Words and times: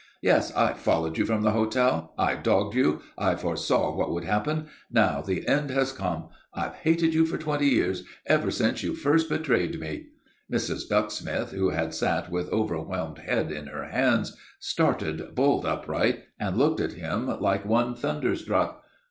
Yes; 0.23 0.51
I 0.55 0.73
followed 0.73 1.19
you 1.19 1.27
from 1.27 1.43
the 1.43 1.51
hotel. 1.51 2.13
I 2.17 2.33
dogged 2.33 2.73
you. 2.73 3.03
I 3.19 3.35
foresaw 3.35 3.95
what 3.95 4.11
would 4.11 4.23
happen. 4.23 4.65
Now 4.91 5.21
the 5.21 5.47
end 5.47 5.69
has 5.69 5.91
come. 5.91 6.29
I've 6.55 6.73
hated 6.73 7.13
you 7.13 7.23
for 7.23 7.37
twenty 7.37 7.67
years 7.67 8.03
ever 8.25 8.49
since 8.49 8.81
you 8.81 8.95
first 8.95 9.29
betrayed 9.29 9.79
me" 9.79 10.07
Mrs. 10.51 10.89
Ducksmith, 10.89 11.51
who 11.51 11.69
had 11.69 11.93
sat 11.93 12.31
with 12.31 12.49
overwhelmed 12.51 13.19
head 13.19 13.51
in 13.51 13.67
her 13.67 13.89
hands, 13.89 14.35
started 14.59 15.35
bolt 15.35 15.65
upright, 15.65 16.23
and 16.39 16.57
looked 16.57 16.79
at 16.79 16.93
him 16.93 17.27
like 17.39 17.63
one 17.63 17.93
thunderstruck. 17.93 18.83